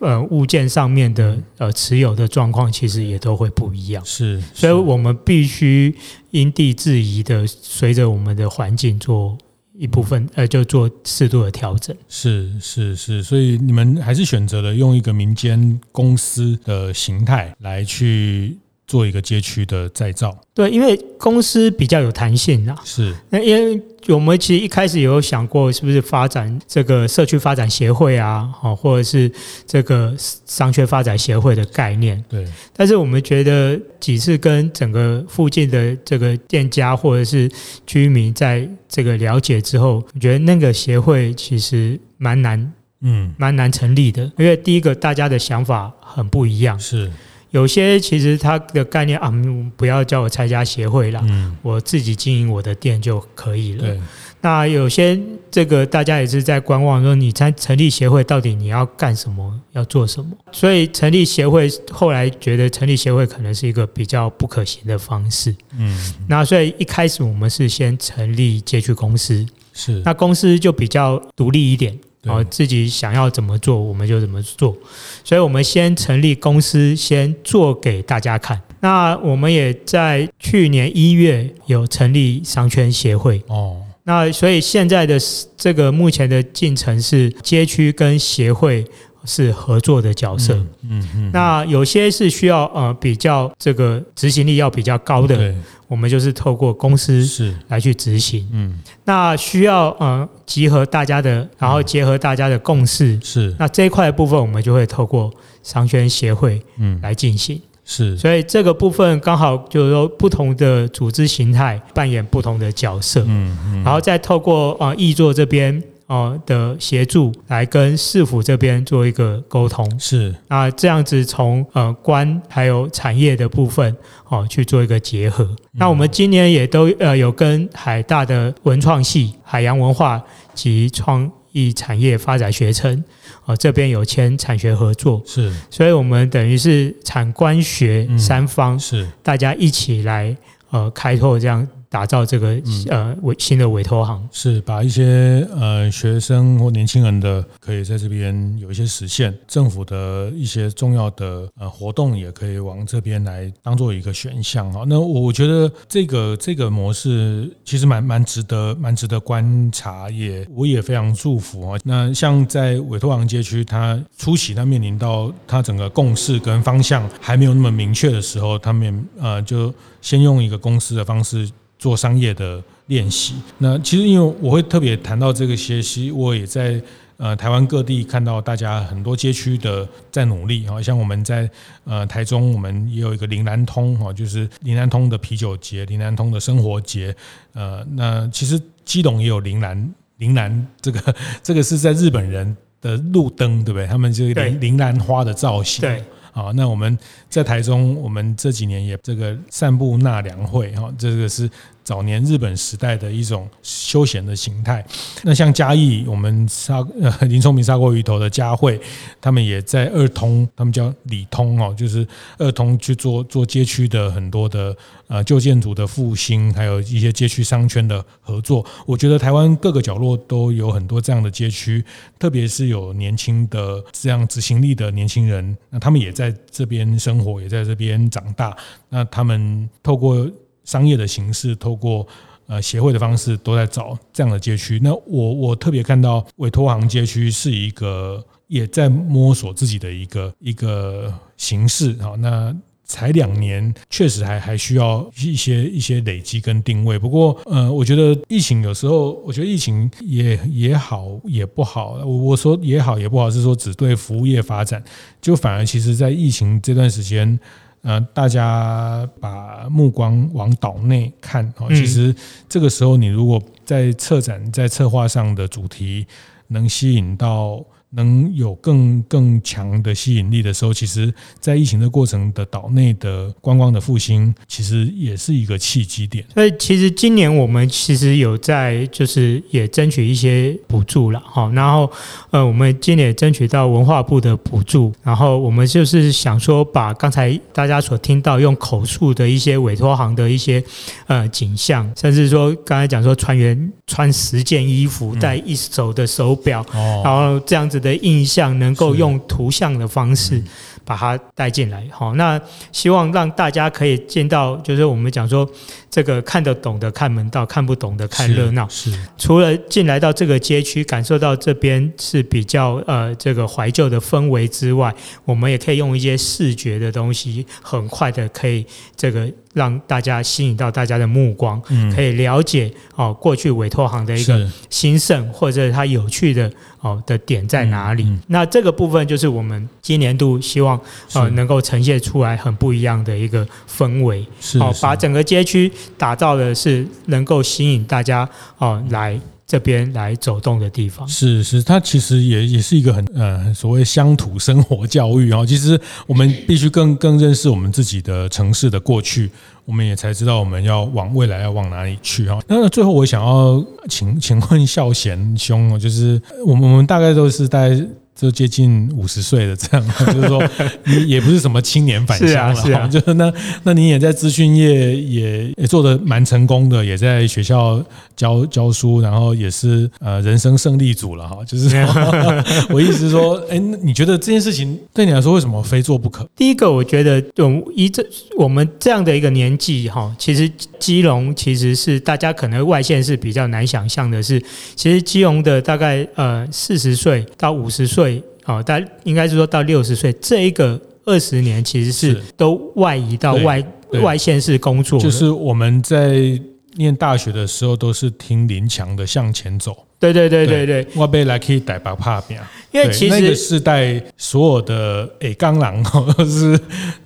[0.02, 5.96] 呃物件上面的呃持有的状况，其实也都会不一样，是，所以我们必须
[6.32, 9.38] 因地制宜的，随着我们的环境做。
[9.80, 11.96] 一部分呃，就做适度的调整。
[12.10, 18.58] 是是是，所以你们还是选择了用一个民间公司的形态来去
[18.90, 20.36] 做一个街区的再造。
[20.56, 22.76] 对，因为公司比较有弹性啦。
[22.84, 29.32] 是，那因为我们其实一开始有想过，是不是发展这个社区发展协会啊，好，或者是
[29.68, 32.22] 这个商圈发展协会的概念。
[32.28, 32.44] 对。
[32.76, 37.48] 但是我们觉得几次跟整个附近的这个店家或者是
[37.86, 44.24] 居民在这个了解之后，我觉得那个协会其实蛮难，嗯，蛮难成立的。
[44.38, 46.78] 因为第一个，大家的想法很不一样。
[46.80, 47.10] 是。
[47.52, 49.34] 有些其实它的概念啊，
[49.76, 53.98] 不要叫我参加协会了，嗯、我自己经营我的店就可以了。
[54.42, 55.20] 那有些
[55.52, 60.32] 这个大家也是在观望，说你参成立协会到底你要干什么，要做什么？
[60.52, 65.54] 所以成立协会后来觉得成立协会可能是一个比较不可行的方式。
[65.78, 72.00] 嗯，那所以一开始我们是先成立街区公司，是那公司就比较独立一点。
[72.26, 74.76] 哦，自己想要怎么做，我们就怎么做。
[75.24, 78.62] 所以，我们先成立公司，先做给大家看。
[78.82, 83.42] 那我们也在去年一月有成立商圈协会。
[83.48, 85.18] 哦，那所以现在的
[85.58, 88.86] 这个目前的进程是街区跟协会。
[89.26, 95.54] 是合作的角色，嗯嗯，嗯嗯，那有些是需要呃比较这个执行力要比较高的，
[95.90, 105.32] 我们就是透过公司是来去执行，嗯，那需要呃集合大家的，然后结合大家的共识，是，那这一块的部分我们就会透过
[105.62, 107.00] 商圈协会嗯。
[107.04, 115.82] 来进行，是，所以这个部分刚好就是说不同的组织形态扮演不同的角色，嗯嗯，然后再透过啊易作这边。
[116.10, 120.34] 哦的协助来跟市府这边做一个沟通，是。
[120.48, 123.96] 那，这样子从呃官还有产业的部分
[124.28, 125.44] 哦去做一个结合。
[125.44, 130.20] 嗯、那我们今年也都呃有跟海大的文创系、海洋文化
[130.60, 133.02] 及创意产业发展学程
[133.46, 140.36] 哦这边有签产学合作，是，所以我们等于是产官学三方、嗯、是大家一起来
[140.72, 141.66] 呃开拓这样。
[141.90, 154.84] 打造这个呃委新的委托行，是把一些呃学生或年轻人的可以在这边有一些实现，政府的一些重要的呃活动也可以往这边来当做一个选项哈。
[154.88, 161.80] 那我觉得这个这个模式其实蛮蛮值得蛮值得观察，也我也非常祝福啊。
[161.84, 171.50] 那像在委托行街区，它初期它面临到它整个共识跟方向还没有那么明确的时候，他们呃就先用一个公司的方式。
[171.80, 176.80] 做商业的练习，那其实因为我会特别谈到这个学习，我也在
[177.16, 181.50] 呃台湾各地看到大家很多街区的在努力，好像我们在
[181.86, 187.16] 呃台中，我们也有一个林南通哈，就是林南通的啤酒节、林南通的生活节，
[187.54, 193.88] 呃，那其实基隆也有林南林南 这个这个是在日本人的路灯，对不对？
[193.88, 195.82] 他们就是林林兰花的造型。
[195.82, 196.04] 对。
[196.40, 196.98] 好，那我们
[197.28, 201.50] 在台中，我们这几年也这个散布纳凉会哈，这个是
[201.90, 204.86] 早年日本时代的一种休闲的形态。
[205.24, 208.80] 那像嘉义，我们杀呃林聪明砂锅鱼头的嘉惠，
[209.20, 218.64] 他们也在二通，他们叫里通哦，就是二通去做做街区的很多的呃旧建筑的复兴，还有一些街区商圈的合作。
[218.86, 221.84] 我觉得台湾各个角落都有很多这样的街区，
[222.20, 228.56] 特别是有年轻的这样执行力的年轻人，那他们也在这边生活，也在这边长大。
[228.90, 230.30] 那他们透过
[230.70, 232.06] 商业的形式，透过
[232.46, 234.80] 呃协会的方式，都在找这样的街区。
[234.84, 241.96] 那我我特别看到委托行街区是一个也在摸索自己的一个一个形式。
[242.00, 242.56] 好，那
[242.86, 247.00] 才两年，确实还还需要一些一些累积跟定位。
[247.00, 252.00] 不过呃，我觉得疫情有时候，我觉得疫情也也好也不好。
[252.06, 254.84] 我我说也好也不好，是说只对服务业发展，
[255.20, 257.40] 就反而其实在疫情这段时间。
[257.82, 262.16] 呃，大家把目光往岛内看哦，其实
[262.48, 266.06] 这个时候，你如果在策展、在策划上的主题
[266.48, 267.64] 能吸引到。
[267.92, 276.24] 能有更更强的吸引力的时候，其实，在疫情的过程的岛内的观光的复兴，其实也是一个契机点。
[276.36, 281.52] 所以，其实今年我们其实有在，就是也争取一些补助了，哈。
[281.56, 281.92] 然后，
[282.30, 290.64] 呃，我们今年也争取到文化部的补助，然后我们就是想说，把刚才大家所听到用口述的一些委托行的一些
[291.08, 296.64] 呃景象，甚至说刚才讲说船员穿十件衣服，戴一手的手表，
[297.04, 297.79] 然后这样子。
[297.80, 300.42] 的印象能够用图像的方式
[300.84, 302.40] 把它带进来，好，那
[302.72, 305.50] 希望让大家可以见到，就是我们讲说。
[305.90, 308.68] 这个看得懂的看门道，看不懂的看热闹。
[308.70, 314.94] 是，是除了进来到这个街区，感受到这边是比较呃这个怀旧的氛围之外，
[315.26, 328.04] 我们也可以用一些视觉的东西，很快的可以这个让大家吸引到大家的目光，嗯、可以了解哦过去委托行的一个兴盛，或者它有趣的哦的点在哪里。
[328.04, 330.80] 嗯嗯、那这个部分就是我们今年度希望
[331.14, 335.72] 呃能够呈现出来很不一样的一个氛围，是哦把整个街区。
[335.98, 341.08] 打造的是能够吸引大家哦来这边来走动的地方。
[341.08, 345.46] 是是，它其实也也是一个很呃所谓乡土生活教育哦。
[345.46, 349.30] 其实我们必须更更认识我们自己的城市的过去，
[349.66, 352.40] 我们也才知道我们要往未来要往哪里去啊。
[352.48, 357.88] 那最后我想要请请问孝贤兄，就是我们我们大概都是在。
[358.20, 360.44] 就接近五十岁了这样， 就是说
[360.84, 363.32] 你也不是什么青年返乡了，是啊，是啊，就是 那
[363.64, 367.82] 那你也在资讯业也也做的蛮成功的，也在学校
[368.18, 371.38] 教教书，然后也是呃人生胜利组了哈。
[371.46, 371.74] 就是
[372.70, 376.28] 我意思是说，哎，你觉得这件事情对你来说为什么非做不可？
[376.36, 378.06] 第一个，我觉得用一这
[378.38, 384.44] 我们这样的一个年纪哈，其实基隆其实是大家可能外县是比较难想象的是，
[384.76, 388.09] 其实基隆的大概呃四十岁到五十岁。
[388.50, 393.64] 哦，但应该是说到六十岁这一个二十年，其实是都外移到外
[394.02, 395.00] 外县市工作。
[395.00, 396.40] 就是我们在
[396.76, 399.72] 念大学的时候，都是听林强的《向前走》。
[400.00, 402.42] 对对对对对，我被来可以逮把怕变。
[402.72, 405.84] 因为其实那个世代所有的诶刚狼
[406.26, 406.60] 是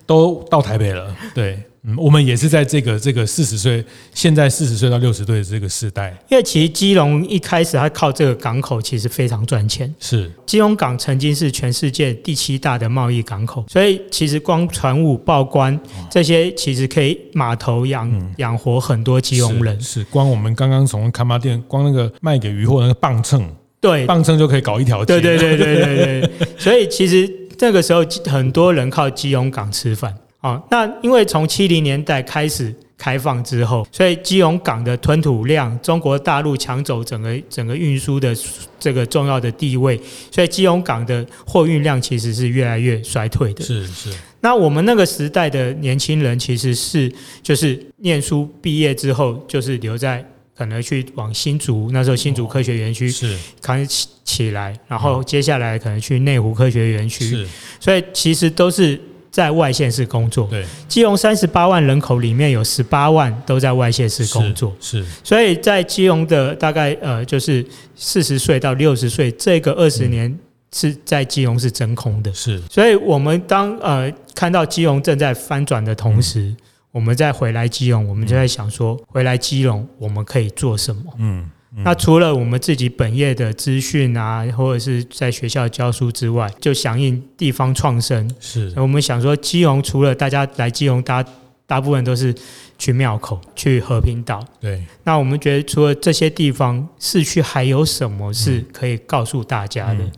[0.05, 1.13] 都到台北了。
[1.33, 1.61] 对。
[1.85, 6.17] 嗯，我们也是在这个这个四十岁，现在四十岁到六十岁的这个时代。
[6.29, 9.93] 因为其实基隆一开始它靠这个港口，其实非常赚钱。
[9.99, 15.77] 是，基隆港曾经是全世界第七大的贸易港口，所以其实光船务、报关
[16.09, 19.77] 这些，其实可以码头养养活很多基隆人。
[19.81, 23.45] 是，是，光我们刚刚从崁仔店，光那个卖给渔货那个磅秤，
[23.81, 25.19] 对，磅秤就可以搞一条街。
[25.19, 26.31] 对对对对对对。
[26.57, 30.15] 所以其实那个时候很多人靠基隆港吃饭。
[30.43, 38.35] 哦，那因为从七零年代开始开放之后，所以基隆港的吞吐量，中国大陆抢走整个整个运输的
[38.77, 39.97] 这个重要的地位，
[40.29, 43.63] 所以基隆港的货运量其实是越来越衰退的。
[43.63, 44.13] 是是。
[44.41, 47.09] 那我们那个时代的年轻人其实是
[47.41, 50.25] 就是念书毕业之后，就是留在
[50.57, 57.29] 可能去往新竹，那时候新竹科学园区是扛起起来，然后接下来可能去内湖科学园区。
[57.29, 57.47] 是。
[57.79, 58.99] 所以其实都是。
[59.33, 67.65] 在外县市工作，对，基隆三十八万人口里面有十八万都在外县市工作，是，所以在基隆的大概呃就是
[67.95, 70.37] 四十岁到六十岁这个二十年
[70.71, 76.55] 是在基隆是真空的，是，所以我们当呃看到基隆正在翻转的同时，
[76.91, 81.01] 我们再回来基隆，我们就在想说，回来基隆我们可以做什么？
[81.17, 81.49] 嗯。
[81.77, 88.29] 那除了我们自己本业的资讯啊，或者是在学校教书之外，就响应地方创生。
[88.39, 91.25] 是，我们想说，基隆除了大家来基隆大
[91.65, 92.35] 大部分都是
[92.77, 94.45] 去庙口、去和平岛。
[94.59, 100.03] 对，那我们觉得除了这些地方，市区还有什么是可以告诉大家的？
[100.03, 100.11] 嗯嗯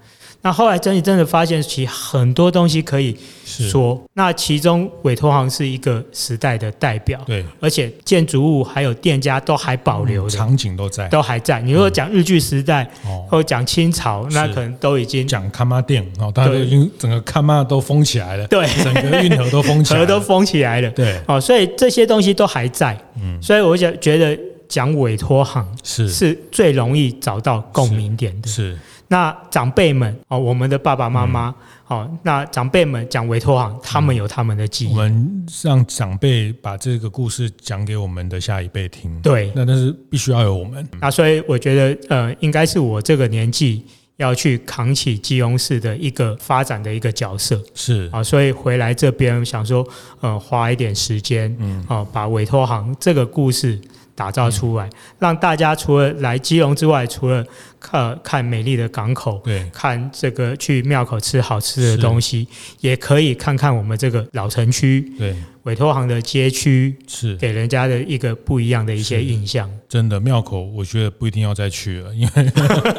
[0.45, 3.99] 那后来真的真的发现，其实很多东西可以说。
[4.13, 11.59] 那其中委托行是一个时代的代表，对，而且建筑物还有店家都还保留的，场景都在，都还在。
[11.61, 12.87] 你如果讲日据时代，
[13.27, 24.39] 或讲清朝，那可能都已经讲崁仔顶哦，大家都已经整个崁仔都封起来了，对，整个运河都封起来， 河都封起来了，对，哦，所以这些东西都还在，嗯，所以我就觉得
[24.69, 26.07] 讲委托行是。
[26.07, 28.77] 是最容易找到共鸣点的，是。
[29.07, 31.53] 那长辈们哦，我们的爸爸妈妈
[31.87, 34.91] 哦，那长辈们讲委托行，他们有他们的记忆。
[34.91, 39.21] 我们让长辈把这个故事讲给我们的下一辈听。
[39.21, 40.87] 对，那但是必须要有我们。
[40.99, 43.85] 那所以我觉得，呃，应该是我这个年纪
[44.17, 47.61] 要去扛起基隆市的一个发展的一个角色。
[47.75, 49.87] 是啊，所以回来这边想说，
[50.21, 53.79] 呃，花一点时间，嗯，哦，把委托行这个故事。
[54.15, 54.89] 打造出来，
[55.19, 57.45] 让大家除了来基隆之外，除了
[57.79, 62.47] 看看美丽的港口，对，看这个去庙口吃好吃的东西，
[62.79, 65.35] 也可以看看我们这个老城区，对，
[65.65, 69.69] 委托行的街区，是给人家的一个不一样的一些印象。
[69.87, 72.51] 真的庙口，我觉得不一定要再去了， 因为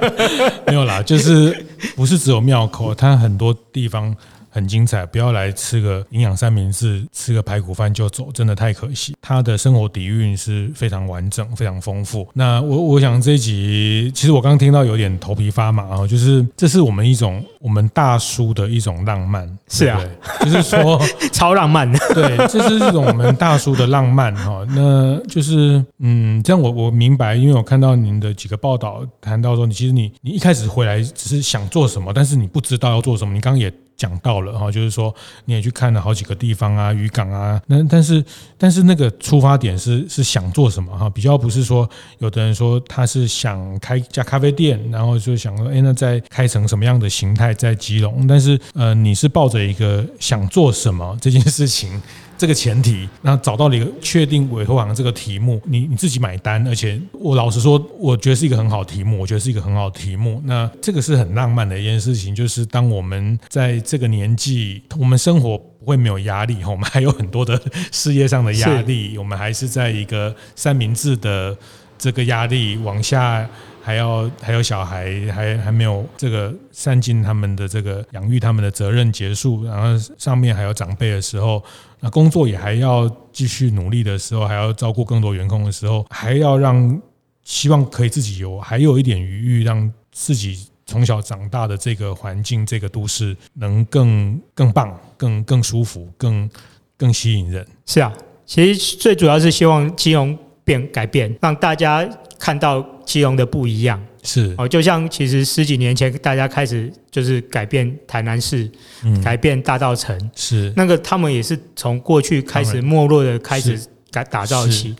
[0.66, 4.14] 没有啦，就是不是只有庙口，它很多地方。
[4.48, 9.14] 很精彩，不要来吃个营养三明治，吃个排骨饭就走，真的太可惜。
[9.20, 12.26] 它的生活底蕴是非常完整、非常丰富。
[12.32, 20.00] 那我我想这一集，其实我刚刚听到有点头皮发麻啊，就是这是我们一种我们大叔的一种浪漫，是啊，
[20.40, 21.02] 就是说
[21.34, 24.64] 超浪漫的， 对，这是一种我们大叔的浪漫哈。
[24.68, 33.34] 那就是嗯，这样我我明白，因为我看到您的几个报道谈到说，你其实你你一开始回来只是想做什么，但是你不知道要做什么。
[33.34, 33.72] 你刚刚也。
[33.96, 38.24] 讲到了哈，就是说你也去看了好几个地方啊，渔港啊，那但是
[38.58, 41.08] 但是那个出发点是是想做什么哈？
[41.10, 41.88] 比较不是说
[42.18, 48.26] 有的人说他是想开家咖啡店，然后就想说，哎，那再开成什么样的形态在基隆？
[48.26, 52.00] 但是呃，你是抱着一个想做什么这件事情。
[52.38, 60.40] 这个前提，那找到了一个确定委托行这个题目，你你自己买单，而且我老实说，我觉得是一个很好题目，我觉得是一个很好的题目。
[60.44, 67.60] 那这个是很浪漫的一件事情，就是当我们在这个年纪，我们生活不会没有压力，我们还有很多的
[67.90, 71.56] 事业上的压力，我们还是在一个三明治的
[71.98, 73.48] 这个压力往下。
[73.86, 81.62] 还要还有小孩，还还没有这个善尽他们的这个养育他们的责任结束，然后上面还有长辈的时候，
[82.00, 87.00] 那工作也还要继续努力的时候，还要照顾更多员工的时候，还要让
[87.42, 96.50] 希望可以自己有还有一点余裕，让自己从小长大的这个环境、这个都市能更更棒、更更舒服、更
[96.96, 97.66] 更吸引人。
[97.86, 98.12] 是啊，
[98.44, 102.08] 其实最主要是希望金融变改变，让大家。
[102.38, 103.98] 看到基隆的不一样。
[104.22, 104.54] 是。
[104.58, 108.70] 哦，就像其实十几年前大家开始就是改变台南市，
[109.04, 110.70] 嗯，改变大稻城是。
[110.76, 113.80] 那个他们也是从过去开始没落的开始
[114.10, 114.94] 改打造起。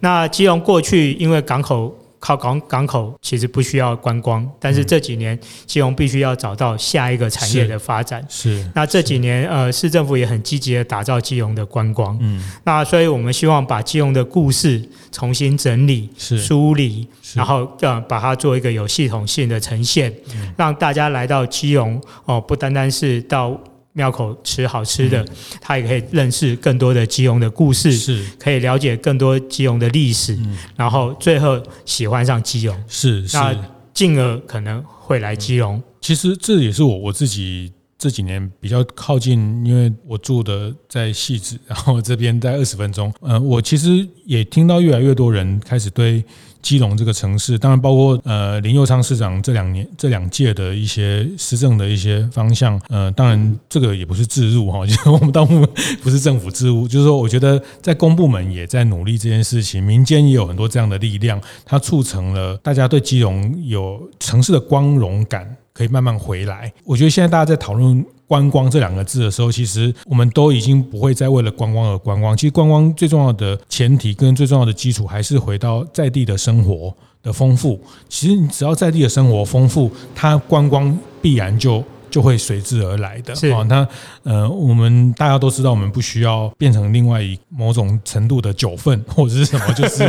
[0.00, 1.96] 那基隆过去因为港口。
[2.22, 8.24] 靠港港口其实不需要观光，但是这几年基隆必须要找到下一个产业的发展。
[8.28, 12.16] 是，是那这几年呃市政府也很积极的打造基隆的观光。
[12.20, 20.14] 嗯，那所以我们希望把基隆的故事重新整理、梳理，然后呃把它做一个有系统性的呈现，
[20.56, 23.60] 让大家来到基隆哦，不单单是到。
[23.92, 25.24] 庙口吃好吃的，
[25.60, 30.38] 他也可以认识更多的基隆的故事，是可以了解更多基隆的历史，
[30.76, 33.54] 然后最后喜欢上基隆，是那
[33.92, 35.82] 进而可能会来基隆。
[36.00, 43.12] 其实这也是我我自己这几年比较靠近，因为我住的在汐止，然后这边在二十分钟。
[43.20, 46.24] 嗯，我其实也听到越来越多人开始对。
[46.62, 55.66] 基隆这个城市，当然包括呃林佑昌市长这两年这两届的一些施政的一些方向，呃，当然这个也不是置入哈， 就是我们当部
[56.02, 66.72] 不是政府置入，就是说我觉得在公部门也在努力这件事情，民间也有很多这样的力量，它促成了大家对基隆有城市的光荣感可以慢慢回来。
[66.84, 68.04] 我觉得现在大家在讨论。
[68.32, 72.34] 观光这两个字的时候，其实我们都已经不会再为了观光而观光。
[72.34, 77.78] 其实观光最重要的前提跟最重要的基础，还是回到在地的生活的丰富。
[78.08, 81.84] 其实你只要在地的生活丰富，它观光必然就。
[82.12, 83.34] 就会随之而来的。
[83.34, 83.88] 是啊，那
[84.22, 90.04] 呃，我们大家都知道，我们不需要变成另外一某种程度的九份 或者是什么，就是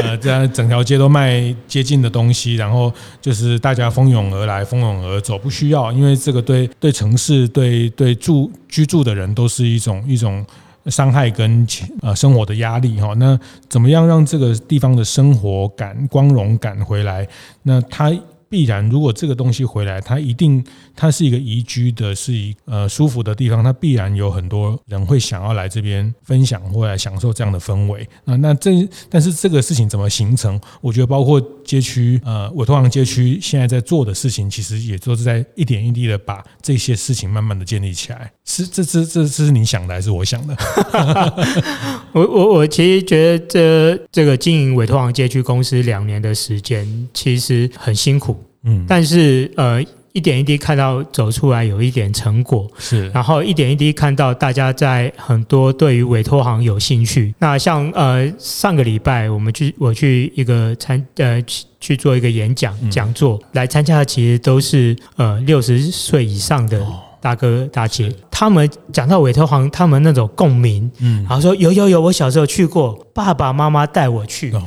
[0.00, 2.90] 呃，在整条街都卖接近的东西，然后
[3.20, 10.46] 就是大家蜂拥而来，蜂拥而走，不需要，因为这个对对城市对对住居住的人都是一种一种。
[10.86, 11.66] 伤害跟
[12.00, 13.12] 呃生活的压力哈。
[13.18, 13.38] 那
[13.68, 17.28] 怎么样让这个地方的生活感、光荣感回来？
[17.62, 18.10] 那它。
[18.48, 20.64] 必然，如果这个东西回来，它一定
[20.96, 28.34] 它是一个宜居的，是一呃舒服的地方，它必然有很多人会想要来这边分享或来享受这样的氛围啊。
[28.36, 30.60] 那这但是这个事情怎么形成？
[30.80, 38.32] 我觉得包括街区呃委托行街区现在在做的事情，其实也都是在一点一滴的把这些事情慢慢的建立起来。
[38.46, 40.56] 是这这这这是你想的还是我想的？
[42.12, 48.42] 我我我其实觉得这这个经营委托行街区公司两年的时间，其实很辛苦。
[48.64, 49.84] 嗯，但是呃，
[50.18, 57.32] 一点一滴看到走出来有一点成果，是，然后一点一滴看到大家在很多对于委托行有兴趣。
[57.38, 66.84] 那像呃上个礼拜我们去我去一个参呃去去做一个演讲讲座，来参加的其实都是呃六十岁以上的
[67.20, 74.50] 大哥大姐，他们讲到委托行，他们那种共鸣，嗯，然后说有有有，我小时候去过，爸爸妈妈带我去。
[74.50, 74.62] 哦，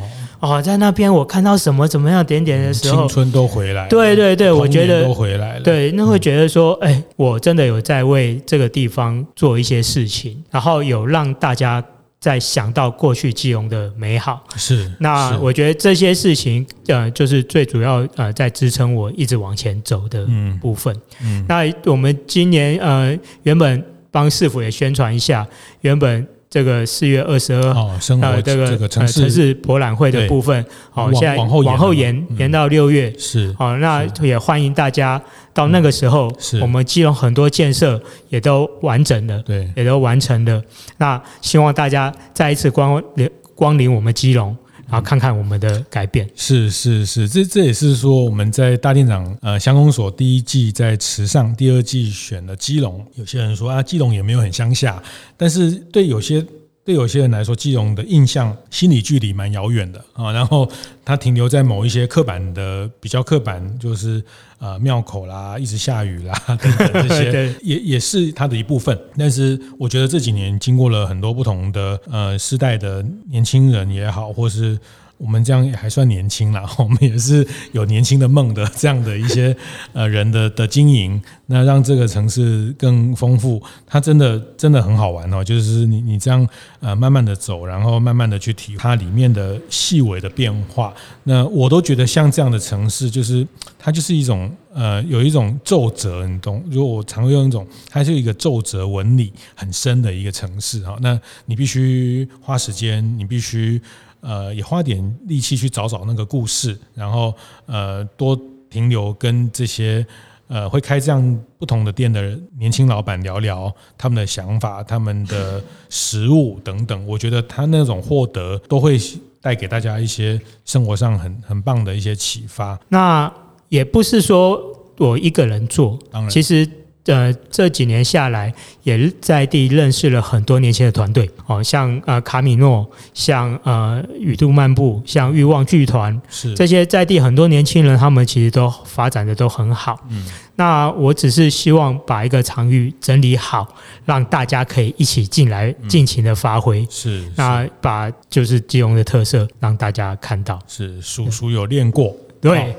[0.61, 3.89] 在那边我看到什么怎么样点点的时候，青春都回来了。
[3.89, 5.61] 对对对，我觉得都回来了。
[5.61, 11.83] 对，那会觉得说，哎，我真的有在为这个地方做一些事情，然后有让大家
[12.19, 14.43] 在想到过去基隆的美好。
[14.55, 14.91] 是。
[14.99, 20.27] 那我觉得这些事情，呃，就是最主要呃，在支撑我一直往前走的
[20.59, 20.95] 部分。
[21.23, 21.45] 嗯。
[21.47, 25.45] 那我们今年呃，原本帮市府也宣传一下，
[25.81, 26.27] 原本。
[26.51, 27.89] 这个四月二十二号，
[28.21, 35.19] 呃，这个城市博览会的部分，好，现在往后延延到六月，是，好，那也欢迎大家
[35.53, 36.29] 到那个时候，
[36.61, 37.97] 我们基隆很多建设
[38.27, 40.61] 也都完整的，对，也都完成了，
[40.97, 44.53] 那希望大家再一次光临光临我们基隆。
[44.91, 53.03] 然后看看我们的改变，是是是，这这也是说我们在大店长呃乡公所第一季在池上，第二季选了基隆。
[53.15, 55.01] 有些人说啊，基隆也没有很乡下，
[55.37, 56.45] 但是对有些。
[56.83, 60.69] 对有些人来说，基隆的印象心理距离蛮遥远的啊，然后
[61.05, 64.23] 它停留在某一些刻板的比较刻板，就是
[64.59, 68.99] 呃庙口啦，一直下雨啦等等这些， 也也是它的一部分。
[69.17, 74.79] 但是我觉得这几年经过了很多不同的呃时代的年轻人也好，或是。
[75.21, 79.55] 我们这样也还算年轻啦， 我们也是有年轻的梦的这样的一些
[79.93, 85.43] 呃人的的经营，那让这个城市更丰富，它真的真的很好玩哦。
[85.43, 86.47] 就是你你这样
[86.79, 90.91] 呃慢慢的走，然后慢慢的去体它里面的细微的变化，
[91.25, 93.47] 那我都觉得像这样的城市，就是
[93.77, 96.63] 它就是一种呃有一种皱褶，你懂？
[96.71, 100.97] 如果我常用一种，它是一个皱褶纹理很深的一个城市哈。
[100.99, 103.79] 那你必须花时间，你必须。
[104.21, 107.33] 呃，也花点力气去找找那个故事，然后
[107.65, 110.05] 呃，多停留跟这些
[110.47, 117.05] 呃会开这样不同的店的年轻老板聊聊他们的想法、他们的食物等等。
[117.05, 118.97] 我觉得他那种获得都会
[119.41, 122.79] 带给大家一些生活上很很棒的一些启发。
[122.89, 123.31] 那
[123.69, 124.61] 也不是说
[124.97, 126.69] 我一个人做，当然，其实。
[127.05, 139.99] 呃，这几年下来，也在地认识了很多年轻的团队，哦，像呃卡米诺，像呃雨度漫步，像欲望剧团，是这些在地很多年轻人，他们其实都发展的都很好。
[140.11, 140.25] 嗯，
[140.55, 143.67] 那我只是希望把一个场域整理好，
[144.05, 146.87] 让大家可以一起进来尽情的发挥。
[146.89, 150.59] 是，那把就是基隆的特色让大家看到。
[150.67, 152.15] 是，叔叔有练过。
[152.41, 152.75] 对，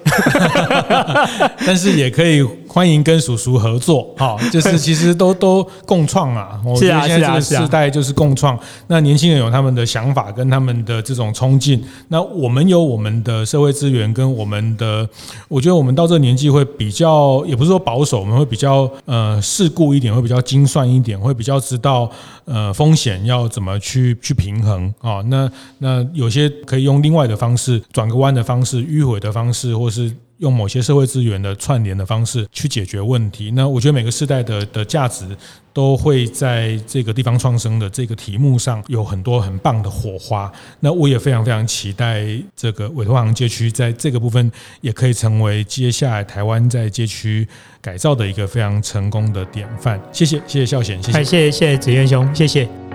[1.65, 6.59] 但是也可以欢迎跟叔叔合作，哈， 就是其实都都共创啊。
[6.65, 8.59] 我觉得现在这个时代就是共创。
[8.87, 15.07] 那年轻人有他们的想法跟他们的这种冲劲，那我们有我们的社会资源跟我们的，
[15.49, 22.11] 我觉得我们到这个年纪会比较，也不是说保守，我们会比较呃世故一点，会比较精算一点，会比较知道
[22.47, 25.21] 呃风险要怎么去去平衡啊。
[25.27, 29.77] 那那有些可以用另外的方式，转个弯的方式，迂回的方式。
[29.83, 33.53] 或是用某些社会资源的串联的方式去解决问题。
[33.53, 35.25] 那我觉得每个世代的的价值
[35.73, 40.53] 都会在这个地方创生的这个题目上有很多很棒的火花。
[40.81, 42.27] 那我也非常非常期待
[42.57, 47.47] 这个委托行街区在这个部分也可以成为接下来台湾在街区
[47.81, 50.01] 改造的一个非常成功的典范。
[50.13, 52.92] 谢谢，谢谢孝贤，谢谢，谢谢，子渊兄，谢谢。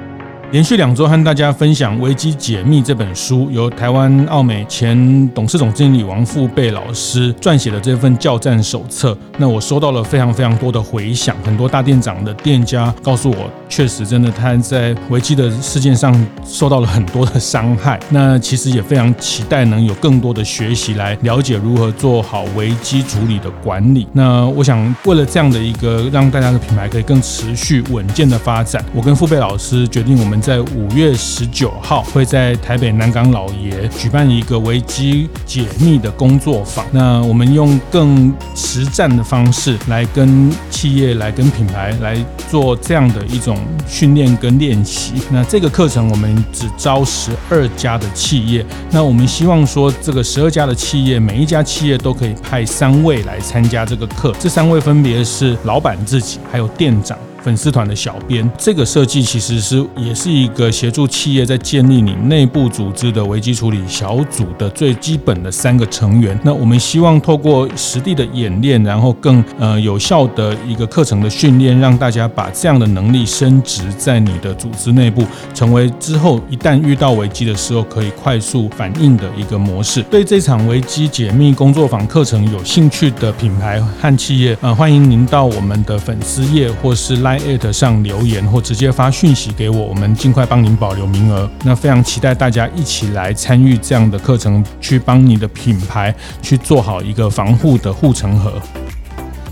[0.52, 9.16] 连续两周和大家分享《危机解密》这本书，由台湾奥美前董事总经理王富贝老师撰写的这份教战手册。
[9.38, 18.00] 那我收到了非常非常多的回响，很多大店长的店家告诉我，确实真的他在危机的事件上受到了很多的伤害。
[18.10, 24.08] 那其实也非常期待能有更多的学习来了解如何做好危机处理的管理。
[24.14, 30.37] 那我想为了这样的一个让大家的品牌可以更持续稳健的发展，我跟富贝老师决定我们。
[30.38, 36.86] 们在五月十九号会在台北南港老爷举办一个危机解密的工作坊。
[36.92, 43.58] 那我们用更实战的方式来跟企业、来跟品牌来做这样的一种
[43.88, 45.14] 训练跟练习。
[45.32, 48.64] 那这个课程我们只招十二家的企业。
[48.92, 54.32] 那我们希望说，这个十二家的企业，每一家企业都可以派三位来参加这个课。
[54.40, 57.18] 这三位分别是老板自己，还有店长。
[57.48, 66.38] 粉丝团的小编，这个设计其实是也是一个协助企业在建立你内部组织的危机处理小组的最基本的三个成员。
[66.44, 80.04] 那我们希望透过实地的演练，然后更呃有效的一个课程的训练，让大家把这样的能力升值在你的组织内部，成为之后一旦遇到危机的时候可以快速反应的一个模式。
[80.12, 87.37] 对这场危机解密工作坊课程有兴趣的品牌和企业，呃，欢迎您到我们的粉丝页或是来。
[87.72, 91.50] 上留言或直接发讯息给我，我们尽快帮您保留名额。
[91.64, 98.54] 那非常期待大家一起来参与这样的课程，去帮你的品牌去做好一个防护的护城河。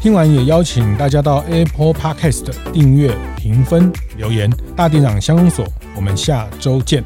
[0.01, 4.49] 听完也邀请大家到 Apple Podcast 订阅、评分、留言。
[4.75, 5.65] 大店长相公所，
[5.95, 7.03] 我们下周见。